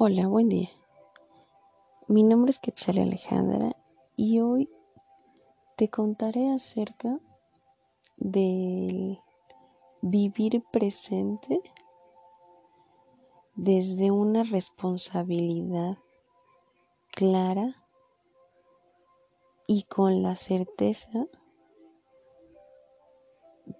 [0.00, 0.70] Hola, buen día.
[2.06, 3.74] Mi nombre es Quetzal Alejandra
[4.14, 4.70] y hoy
[5.76, 7.18] te contaré acerca
[8.16, 9.18] del
[10.00, 11.60] vivir presente
[13.56, 15.98] desde una responsabilidad
[17.10, 17.84] clara
[19.66, 21.26] y con la certeza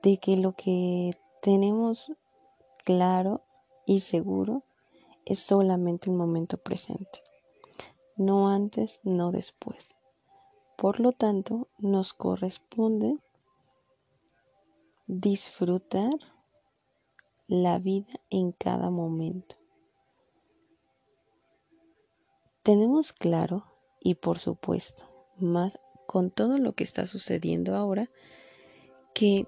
[0.03, 2.11] de que lo que tenemos
[2.85, 3.45] claro
[3.87, 4.65] y seguro
[5.29, 7.23] es solamente el momento presente,
[8.17, 9.91] no antes, no después.
[10.79, 13.19] Por lo tanto, nos corresponde
[15.07, 16.15] disfrutar
[17.47, 19.57] la vida en cada momento.
[22.63, 23.67] Tenemos claro,
[24.01, 25.05] y por supuesto,
[25.37, 28.11] más con todo lo que está sucediendo ahora,
[29.15, 29.47] que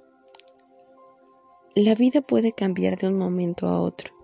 [1.74, 4.19] la vida puede cambiar de un momento a otro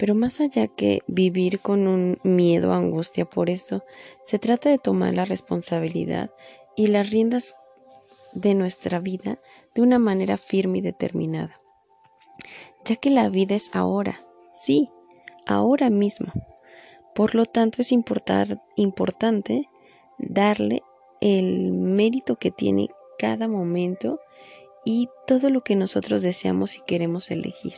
[0.00, 3.84] pero más allá que vivir con un miedo angustia por esto,
[4.24, 6.30] se trata de tomar la responsabilidad
[6.74, 7.54] y las riendas
[8.32, 9.40] de nuestra vida
[9.74, 11.60] de una manera firme y determinada.
[12.86, 14.22] Ya que la vida es ahora,
[14.54, 14.88] sí,
[15.46, 16.32] ahora mismo.
[17.14, 19.68] Por lo tanto es importante
[20.16, 20.82] darle
[21.20, 24.18] el mérito que tiene cada momento
[24.82, 27.74] y todo lo que nosotros deseamos y queremos elegir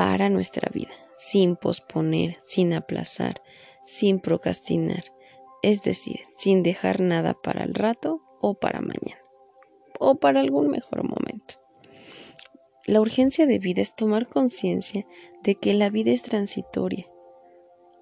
[0.00, 3.42] para nuestra vida, sin posponer, sin aplazar,
[3.84, 5.04] sin procrastinar,
[5.60, 9.20] es decir, sin dejar nada para el rato o para mañana,
[9.98, 11.56] o para algún mejor momento.
[12.86, 15.06] La urgencia de vida es tomar conciencia
[15.42, 17.06] de que la vida es transitoria.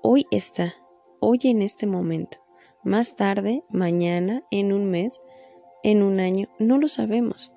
[0.00, 0.76] Hoy está,
[1.18, 2.38] hoy en este momento.
[2.84, 5.20] Más tarde, mañana, en un mes,
[5.82, 7.50] en un año, no lo sabemos.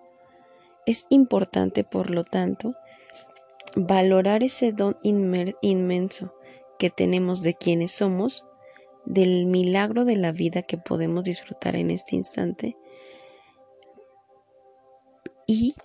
[0.87, 2.73] Es importante, por lo tanto,
[3.75, 6.33] valorar ese don inmenso
[6.77, 8.45] que tenemos de quienes somos,
[9.05, 12.77] del milagro de la vida que podemos disfrutar en este instante
[15.51, 15.75] y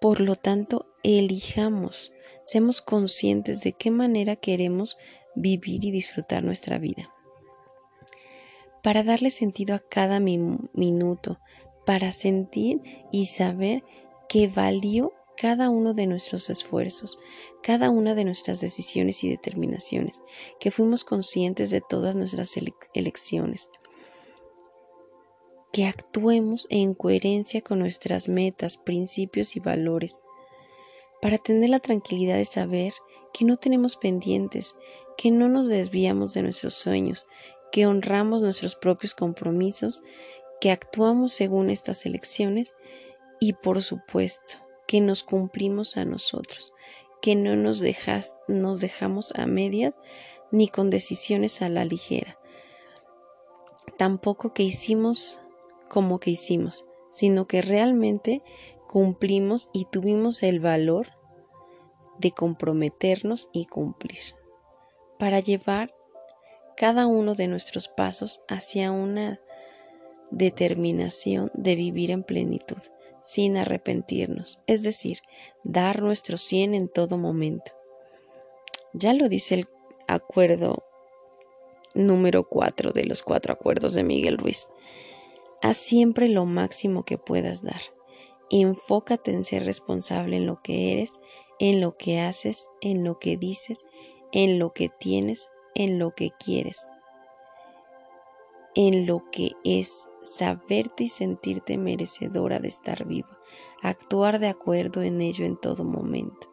[0.00, 2.12] por lo tanto elijamos,
[2.44, 4.98] seamos conscientes de qué manera queremos
[5.34, 7.10] vivir y disfrutar nuestra vida.
[8.82, 11.40] Para darle sentido a cada minuto,
[11.86, 12.82] para sentir
[13.12, 13.82] y saber
[14.28, 17.18] que valió cada uno de nuestros esfuerzos,
[17.62, 20.22] cada una de nuestras decisiones y determinaciones,
[20.60, 22.54] que fuimos conscientes de todas nuestras
[22.94, 23.70] elecciones,
[25.72, 30.22] que actuemos en coherencia con nuestras metas, principios y valores,
[31.20, 32.92] para tener la tranquilidad de saber
[33.32, 34.74] que no tenemos pendientes,
[35.16, 37.26] que no nos desviamos de nuestros sueños,
[37.72, 40.02] que honramos nuestros propios compromisos,
[40.60, 42.74] que actuamos según estas elecciones
[43.40, 44.63] y por supuesto
[44.94, 46.72] que nos cumplimos a nosotros,
[47.20, 49.98] que no nos, dejas, nos dejamos a medias
[50.52, 52.38] ni con decisiones a la ligera.
[53.98, 55.40] Tampoco que hicimos
[55.88, 58.44] como que hicimos, sino que realmente
[58.86, 61.08] cumplimos y tuvimos el valor
[62.20, 64.36] de comprometernos y cumplir,
[65.18, 65.92] para llevar
[66.76, 69.40] cada uno de nuestros pasos hacia una
[70.30, 72.78] determinación de vivir en plenitud,
[73.24, 75.18] sin arrepentirnos, es decir,
[75.64, 77.72] dar nuestro cien en todo momento.
[78.92, 79.68] Ya lo dice el
[80.06, 80.84] acuerdo
[81.94, 84.68] número 4 de los cuatro acuerdos de Miguel Ruiz.
[85.62, 87.80] Haz siempre lo máximo que puedas dar.
[88.50, 91.12] Enfócate en ser responsable en lo que eres,
[91.58, 93.86] en lo que haces, en lo que dices,
[94.32, 96.90] en lo que tienes, en lo que quieres,
[98.74, 103.38] en lo que es saberte y sentirte merecedora de estar viva,
[103.82, 106.48] actuar de acuerdo en ello en todo momento.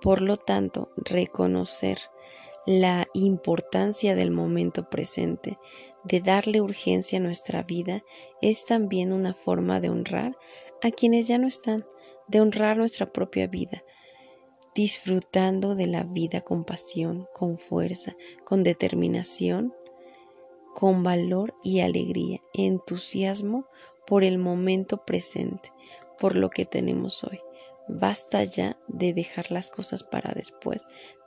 [0.00, 1.98] Por lo tanto, reconocer
[2.66, 5.58] la importancia del momento presente,
[6.04, 8.04] de darle urgencia a nuestra vida,
[8.40, 10.36] es también una forma de honrar
[10.82, 11.84] a quienes ya no están,
[12.28, 13.84] de honrar nuestra propia vida,
[14.74, 19.74] disfrutando de la vida con pasión, con fuerza, con determinación
[20.78, 23.66] con valor y alegría, entusiasmo
[24.06, 25.72] por el momento presente,
[26.20, 27.40] por lo que tenemos hoy.
[27.88, 30.82] Basta ya de dejar las cosas para después,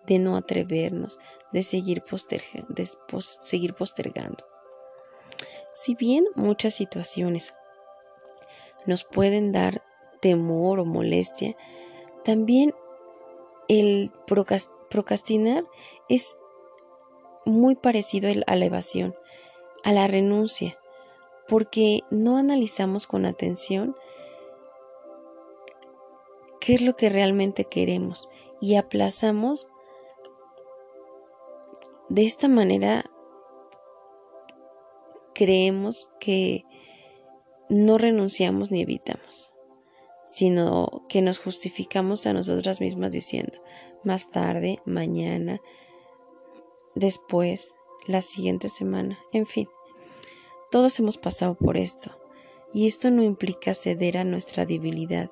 [0.08, 1.20] de no atrevernos,
[1.52, 2.02] de seguir,
[3.44, 4.46] seguir postergando.
[5.70, 7.54] Si bien muchas situaciones
[8.86, 9.84] nos pueden dar
[10.22, 11.58] temor o molestia,
[12.24, 12.74] también
[13.68, 15.66] el procrastinar
[16.08, 16.38] es
[17.46, 19.14] muy parecido a la evasión
[19.84, 20.78] a la renuncia,
[21.48, 23.96] porque no analizamos con atención
[26.60, 28.30] qué es lo que realmente queremos
[28.60, 29.68] y aplazamos
[32.10, 33.10] de esta manera
[35.34, 36.66] creemos que
[37.70, 39.54] no renunciamos ni evitamos,
[40.28, 43.60] sino que nos justificamos a nosotras mismas diciendo
[44.04, 45.62] más tarde, mañana,
[46.96, 47.74] después,
[48.08, 49.70] la siguiente semana, en fin.
[50.72, 52.18] Todos hemos pasado por esto,
[52.74, 55.30] y esto no implica ceder a nuestra debilidad,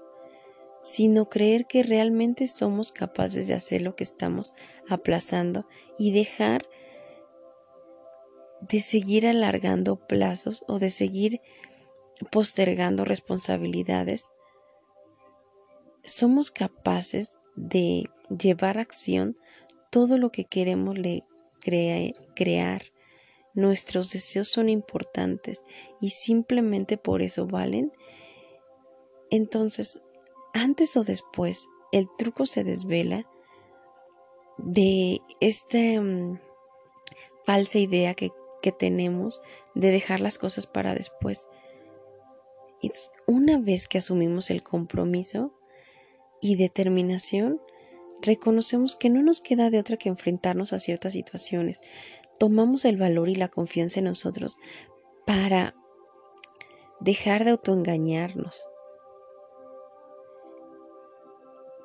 [0.82, 4.54] sino creer que realmente somos capaces de hacer lo que estamos
[4.88, 5.68] aplazando
[5.98, 6.68] y dejar
[8.62, 11.42] de seguir alargando plazos o de seguir
[12.32, 14.30] postergando responsabilidades,
[16.04, 19.38] somos capaces de llevar a acción
[19.90, 20.98] todo lo que queremos
[21.60, 22.82] crear.
[23.54, 25.60] Nuestros deseos son importantes
[26.00, 27.92] y simplemente por eso valen.
[29.32, 30.00] Entonces,
[30.54, 33.30] antes o después, el truco se desvela
[34.58, 36.40] de esta mm,
[37.46, 38.32] falsa idea que
[38.62, 39.42] que tenemos
[39.74, 41.48] de dejar las cosas para después.
[43.28, 45.54] Una vez que asumimos el compromiso
[46.42, 47.62] y determinación,
[48.22, 51.82] reconocemos que no nos queda de otra que enfrentarnos a ciertas situaciones.
[52.40, 54.60] Tomamos el valor y la confianza en nosotros
[55.26, 55.76] para
[57.00, 58.68] dejar de autoengañarnos.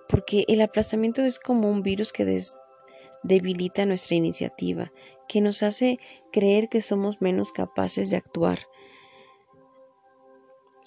[0.09, 2.41] Porque el aplazamiento es como un virus que
[3.23, 4.93] debilita nuestra iniciativa,
[5.29, 5.99] que nos hace
[6.31, 8.59] creer que somos menos capaces de actuar.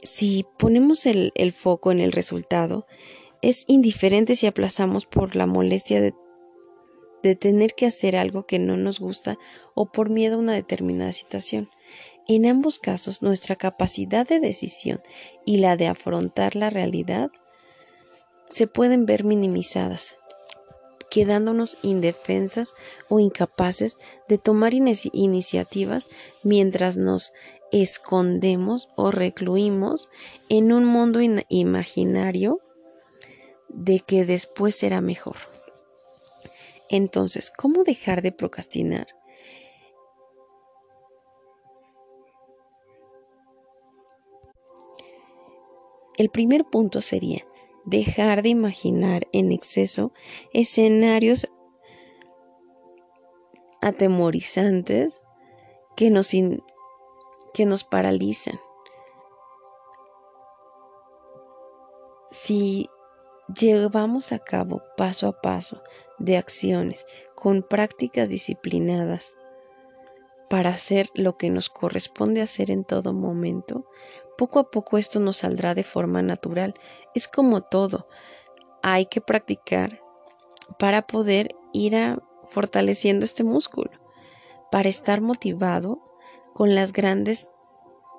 [0.04, 2.86] Si ponemos el, foco en el resultado,
[3.48, 6.14] es indiferente si aplazamos por la molestia de,
[7.24, 9.40] de tener que hacer algo que no nos gusta
[9.74, 11.70] o por miedo a una determinada situación.
[12.28, 15.00] En ambos casos, nuestra capacidad de decisión
[15.46, 17.32] y la de afrontar la realidad
[18.48, 20.18] se pueden ver minimizadas
[21.10, 22.74] quedándonos indefensas
[23.08, 23.98] o incapaces
[24.28, 26.10] de tomar iniciativas
[26.44, 27.32] mientras nos
[27.72, 30.10] escondemos o recluimos
[30.50, 32.60] en un mundo imaginario
[33.70, 35.38] de que después será mejor.
[36.90, 39.08] Entonces, ¿cómo dejar de procrastinar?
[46.18, 47.46] El primer punto sería
[47.86, 50.12] dejar de imaginar en exceso
[50.52, 51.48] escenarios
[53.82, 55.22] atemorizantes
[55.96, 56.32] que nos,
[57.54, 58.60] que nos paralizan.
[62.32, 62.88] Si
[63.54, 65.82] llevamos a cabo paso a paso
[66.20, 67.06] de acciones
[67.36, 69.36] con prácticas disciplinadas
[70.50, 73.86] para hacer lo que nos corresponde hacer en todo momento,
[74.38, 76.74] poco a poco esto nos saldrá de forma natural.
[77.14, 78.08] Es como todo.
[78.82, 80.02] Hay que practicar
[80.80, 83.92] para poder ir a fortaleciendo este músculo,
[84.72, 86.00] para estar motivado
[86.54, 87.50] con las grandes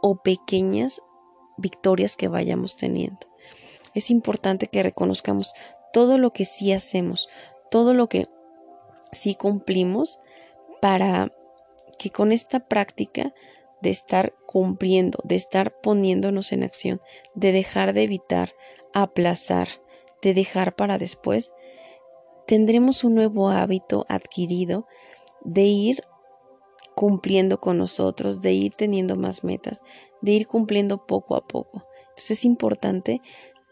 [0.02, 1.00] o pequeñas
[1.56, 3.26] victorias que vayamos teniendo.
[3.98, 5.54] Es importante que reconozcamos
[5.92, 7.28] todo lo que sí hacemos,
[7.68, 8.28] todo lo que
[9.10, 10.20] sí cumplimos
[10.80, 11.32] para
[11.98, 13.34] que con esta práctica
[13.82, 17.00] de estar cumpliendo, de estar poniéndonos en acción,
[17.34, 18.52] de dejar de evitar,
[18.94, 19.66] aplazar,
[20.22, 21.52] de dejar para después,
[22.46, 24.86] tendremos un nuevo hábito adquirido
[25.42, 26.04] de ir
[26.94, 29.82] cumpliendo con nosotros, de ir teniendo más metas,
[30.22, 31.84] de ir cumpliendo poco a poco.
[32.10, 33.22] Entonces es importante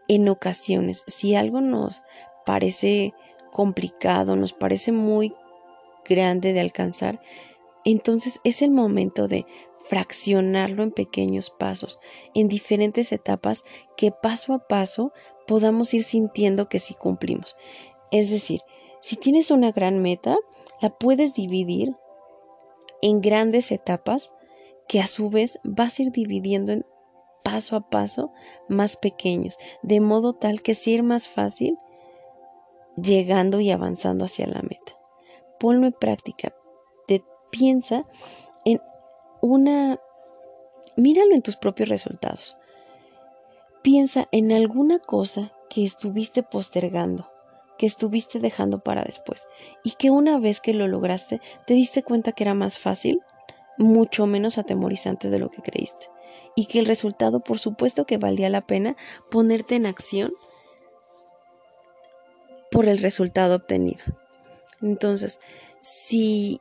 [0.08, 2.02] en ocasiones, si algo nos
[2.44, 3.14] parece
[3.50, 5.34] complicado, nos parece muy
[6.04, 7.20] grande de alcanzar,
[7.84, 9.46] entonces es el momento de
[9.88, 12.00] fraccionarlo en pequeños pasos,
[12.34, 13.64] en diferentes etapas
[13.96, 15.12] que paso a paso
[15.46, 17.56] podamos ir sintiendo que sí cumplimos.
[18.10, 18.60] Es decir,
[19.00, 20.36] si tienes una gran meta,
[20.80, 21.94] la puedes dividir
[23.02, 24.32] en grandes etapas
[24.88, 26.86] que a su vez vas a ir dividiendo en
[27.46, 28.32] paso a paso
[28.68, 31.78] más pequeños, de modo tal que sea más fácil
[32.96, 34.98] llegando y avanzando hacia la meta.
[35.60, 36.52] Ponlo en práctica.
[37.52, 38.04] piensa
[38.64, 38.80] en
[39.40, 40.00] una...
[40.96, 42.58] Míralo en tus propios resultados.
[43.82, 47.30] Piensa en alguna cosa que estuviste postergando,
[47.78, 49.46] que estuviste dejando para después
[49.84, 53.22] y que una vez que lo lograste te diste cuenta que era más fácil,
[53.78, 56.08] mucho menos atemorizante de lo que creíste
[56.55, 58.97] y que el resultado por supuesto que valía la pena
[59.31, 60.33] ponerte en acción
[62.71, 64.05] por el resultado obtenido.
[64.83, 65.38] Entonces,
[65.81, 66.61] si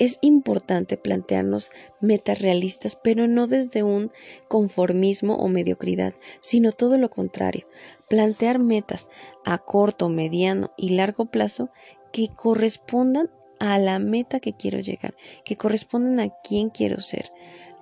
[0.00, 4.10] es importante plantearnos metas realistas, pero no desde un
[4.48, 7.68] conformismo o mediocridad, sino todo lo contrario,
[8.08, 9.08] plantear metas
[9.44, 11.68] a corto, mediano y largo plazo
[12.12, 15.14] que correspondan a la meta que quiero llegar,
[15.44, 17.30] que corresponden a quién quiero ser,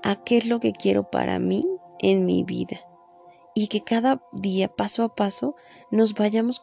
[0.08, 1.66] a qué es lo que quiero para mí
[1.98, 2.78] en mi vida.
[3.54, 5.54] Y que cada día, paso a paso,
[5.90, 6.62] nos vayamos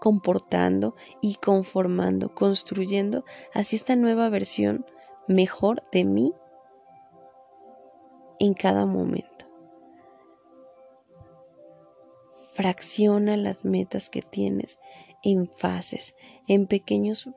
[0.00, 4.86] comportando y conformando, construyendo así esta nueva versión
[5.26, 6.32] mejor de mí
[8.38, 9.46] en cada momento.
[12.52, 14.78] Fracciona las metas que tienes
[15.24, 16.14] en fases,
[16.46, 17.28] en pequeños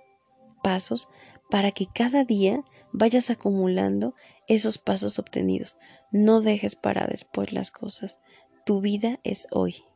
[0.61, 1.07] pasos,
[1.49, 4.13] para que cada día vayas acumulando
[4.47, 5.77] esos pasos obtenidos.
[6.11, 8.19] No dejes para después las cosas.
[8.65, 9.86] Tu vida es hoy.